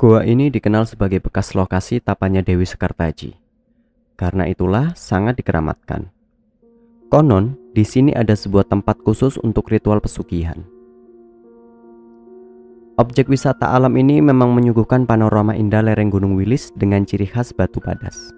[0.00, 3.36] Goa ini dikenal sebagai bekas lokasi tapanya Dewi Sekartaji.
[4.16, 6.08] Karena itulah sangat dikeramatkan.
[7.12, 10.64] Konon, di sini ada sebuah tempat khusus untuk ritual pesugihan.
[12.96, 17.76] Objek wisata alam ini memang menyuguhkan panorama indah lereng Gunung Wilis dengan ciri khas batu
[17.76, 18.32] padas.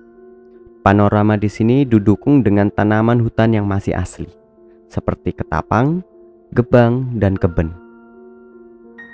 [0.83, 4.27] Panorama di sini didukung dengan tanaman hutan yang masih asli,
[4.91, 6.03] seperti ketapang,
[6.59, 7.71] gebang, dan keben.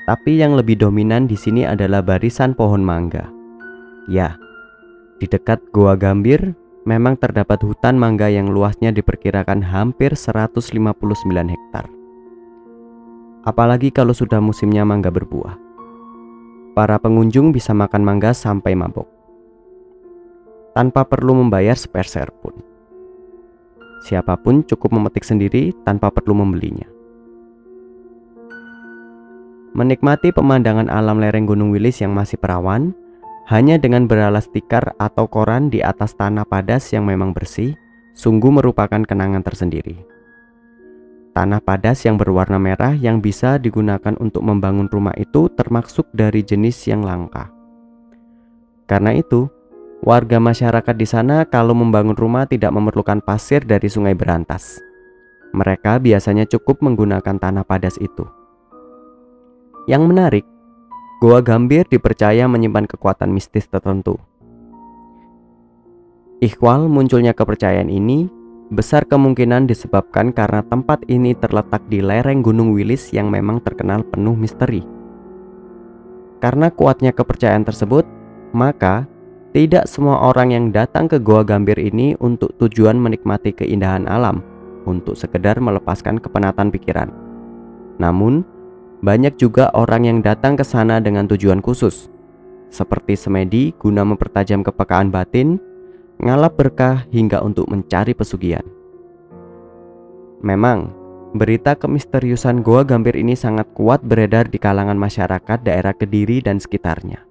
[0.09, 3.29] Tapi yang lebih dominan di sini adalah barisan pohon mangga.
[4.09, 4.41] Ya,
[5.21, 6.57] di dekat Goa Gambir
[6.89, 10.73] memang terdapat hutan mangga yang luasnya diperkirakan hampir 159
[11.53, 11.93] hektar.
[13.45, 15.61] Apalagi kalau sudah musimnya mangga berbuah.
[16.73, 19.13] Para pengunjung bisa makan mangga sampai mabok.
[20.73, 22.57] Tanpa perlu membayar sepeser pun.
[24.09, 26.97] Siapa pun cukup memetik sendiri tanpa perlu membelinya.
[29.77, 32.97] Menikmati pemandangan alam lereng Gunung Wilis yang masih perawan,
[33.49, 37.77] hanya dengan beralas tikar atau koran di atas tanah padas yang memang bersih,
[38.17, 40.05] sungguh merupakan kenangan tersendiri.
[41.37, 46.77] Tanah padas yang berwarna merah yang bisa digunakan untuk membangun rumah itu termasuk dari jenis
[46.89, 47.53] yang langka.
[48.89, 49.47] Karena itu,
[50.01, 54.81] warga masyarakat di sana kalau membangun rumah tidak memerlukan pasir dari sungai berantas.
[55.53, 58.38] Mereka biasanya cukup menggunakan tanah padas itu.
[59.89, 60.45] Yang menarik,
[61.25, 64.21] Goa Gambir dipercaya menyimpan kekuatan mistis tertentu.
[66.45, 68.29] Ikhwal munculnya kepercayaan ini
[68.69, 74.37] besar kemungkinan disebabkan karena tempat ini terletak di lereng Gunung Wilis yang memang terkenal penuh
[74.37, 74.85] misteri.
[76.45, 78.05] Karena kuatnya kepercayaan tersebut,
[78.53, 79.09] maka
[79.57, 84.45] tidak semua orang yang datang ke Goa Gambir ini untuk tujuan menikmati keindahan alam,
[84.85, 87.09] untuk sekedar melepaskan kepenatan pikiran.
[87.97, 88.58] Namun,
[88.99, 92.11] banyak juga orang yang datang ke sana dengan tujuan khusus,
[92.67, 95.63] seperti semedi guna mempertajam kepekaan batin,
[96.19, 98.67] ngalap berkah hingga untuk mencari pesugihan.
[100.43, 100.91] Memang,
[101.35, 107.23] berita kemisteriusan Goa Gambir ini sangat kuat beredar di kalangan masyarakat daerah Kediri dan sekitarnya.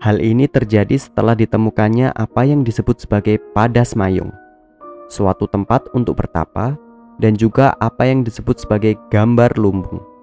[0.00, 4.32] Hal ini terjadi setelah ditemukannya apa yang disebut sebagai Padas Mayung,
[5.08, 6.76] suatu tempat untuk bertapa,
[7.20, 10.13] dan juga apa yang disebut sebagai gambar lumbung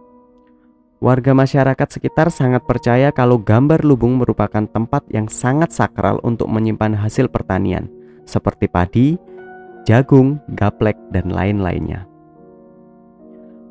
[1.02, 6.94] Warga masyarakat sekitar sangat percaya kalau gambar lubung merupakan tempat yang sangat sakral untuk menyimpan
[6.94, 7.90] hasil pertanian,
[8.30, 9.18] seperti padi,
[9.82, 12.06] jagung, gaplek, dan lain-lainnya.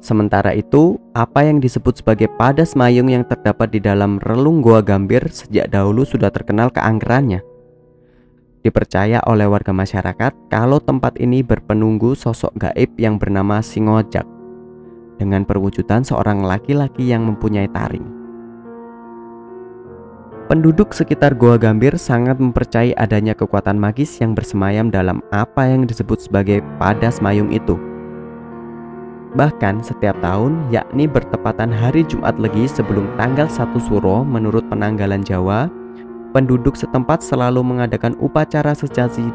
[0.03, 5.31] Sementara itu, apa yang disebut sebagai padas mayung yang terdapat di dalam relung Goa Gambir
[5.31, 7.47] sejak dahulu sudah terkenal keangkerannya.
[8.67, 14.40] Dipercaya oleh warga masyarakat kalau tempat ini berpenunggu sosok gaib yang bernama Singojak
[15.21, 18.09] dengan perwujudan seorang laki-laki yang mempunyai taring.
[20.49, 26.27] Penduduk sekitar Goa Gambir sangat mempercayai adanya kekuatan magis yang bersemayam dalam apa yang disebut
[26.27, 27.79] sebagai padas mayung itu.
[29.39, 35.71] Bahkan setiap tahun, yakni bertepatan hari Jumat Legi sebelum tanggal 1 Suro menurut penanggalan Jawa,
[36.35, 39.31] penduduk setempat selalu mengadakan upacara sejazi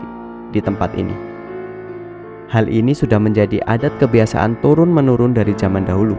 [0.52, 1.35] di tempat ini.
[2.46, 6.14] Hal ini sudah menjadi adat kebiasaan turun-menurun dari zaman dahulu.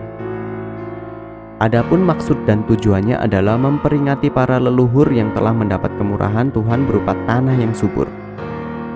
[1.63, 7.57] Adapun maksud dan tujuannya adalah memperingati para leluhur yang telah mendapat kemurahan Tuhan berupa tanah
[7.57, 8.05] yang subur.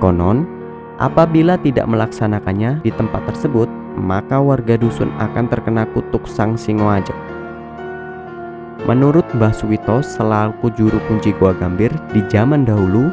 [0.03, 0.45] Konon,
[1.01, 7.17] apabila tidak melaksanakannya di tempat tersebut, maka warga dusun akan terkena kutuk sang singoajak.
[8.85, 13.09] Menurut Mbah Suwito selaku juru kunci Gua Gambir di zaman dahulu,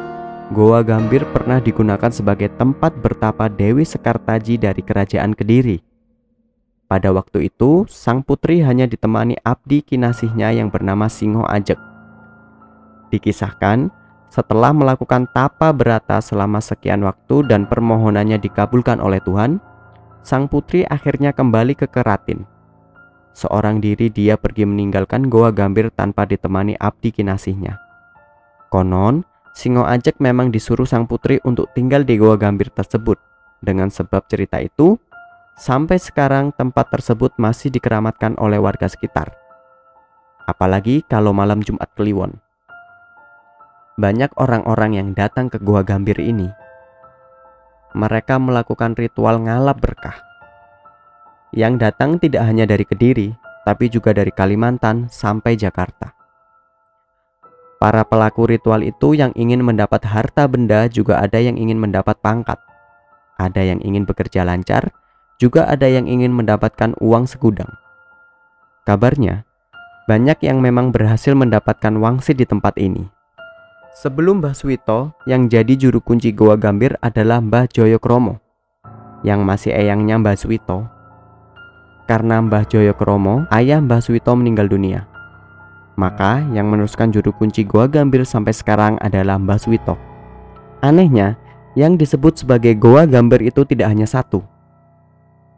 [0.48, 5.84] Goa Gambir pernah digunakan sebagai tempat bertapa Dewi Sekartaji dari Kerajaan Kediri.
[6.88, 11.76] Pada waktu itu, sang putri hanya ditemani abdi kinasihnya yang bernama Singo Ajek.
[13.12, 13.92] Dikisahkan,
[14.32, 19.60] setelah melakukan tapa berata selama sekian waktu dan permohonannya dikabulkan oleh Tuhan,
[20.24, 22.48] sang putri akhirnya kembali ke Keratin.
[23.36, 27.76] Seorang diri dia pergi meninggalkan Goa Gambir tanpa ditemani abdi kinasihnya.
[28.72, 29.28] Konon,
[29.58, 33.18] Singo Ajak memang disuruh sang putri untuk tinggal di Goa Gambir tersebut.
[33.58, 34.94] Dengan sebab cerita itu,
[35.58, 39.34] sampai sekarang tempat tersebut masih dikeramatkan oleh warga sekitar.
[40.46, 42.38] Apalagi kalau malam Jumat Kliwon.
[43.98, 46.46] Banyak orang-orang yang datang ke Goa Gambir ini.
[47.98, 50.22] Mereka melakukan ritual ngalap berkah.
[51.50, 53.34] Yang datang tidak hanya dari Kediri,
[53.66, 56.17] tapi juga dari Kalimantan sampai Jakarta.
[57.78, 62.58] Para pelaku ritual itu yang ingin mendapat harta benda juga ada yang ingin mendapat pangkat.
[63.38, 64.90] Ada yang ingin bekerja lancar,
[65.38, 67.70] juga ada yang ingin mendapatkan uang segudang.
[68.82, 69.46] Kabarnya,
[70.10, 73.06] banyak yang memang berhasil mendapatkan wangsit di tempat ini.
[73.94, 78.42] Sebelum Mbah Suwito, yang jadi juru kunci Goa Gambir adalah Mbah Joyokromo,
[79.22, 80.90] yang masih eyangnya Mbah Suwito.
[82.10, 85.06] Karena Mbah Joyokromo, ayah Mbah Suwito meninggal dunia.
[85.98, 89.98] Maka yang meneruskan juru kunci Goa Gambir sampai sekarang adalah Mbah Suwito.
[90.78, 91.34] Anehnya,
[91.74, 94.46] yang disebut sebagai Goa Gambir itu tidak hanya satu.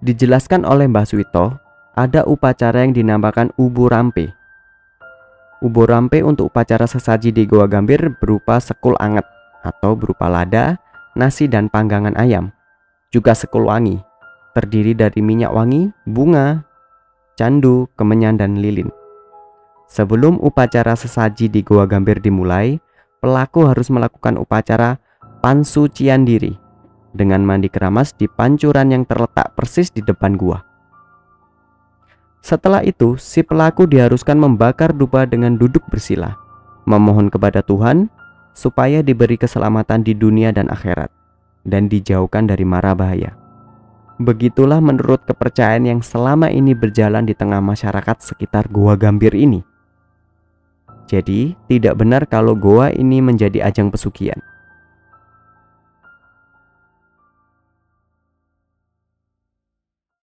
[0.00, 1.60] Dijelaskan oleh Mbah Suwito,
[1.92, 4.32] ada upacara yang dinamakan Ubu Rampe.
[5.60, 9.28] Ubu Rampe untuk upacara sesaji di Goa Gambir berupa sekul anget
[9.60, 10.80] atau berupa lada,
[11.12, 12.48] nasi dan panggangan ayam.
[13.12, 14.00] Juga sekul wangi,
[14.56, 16.64] terdiri dari minyak wangi, bunga,
[17.36, 18.88] candu, kemenyan, dan lilin.
[19.90, 22.78] Sebelum upacara sesaji di Goa Gambir dimulai,
[23.18, 25.02] pelaku harus melakukan upacara
[25.42, 26.54] pansucian diri
[27.10, 30.62] dengan mandi keramas di pancuran yang terletak persis di depan gua.
[32.38, 36.38] Setelah itu, si pelaku diharuskan membakar dupa dengan duduk bersila,
[36.86, 38.06] memohon kepada Tuhan
[38.54, 41.10] supaya diberi keselamatan di dunia dan akhirat,
[41.66, 43.34] dan dijauhkan dari mara bahaya.
[44.22, 49.66] Begitulah menurut kepercayaan yang selama ini berjalan di tengah masyarakat sekitar Goa Gambir ini.
[51.10, 54.38] Jadi, tidak benar kalau goa ini menjadi ajang pesugihan.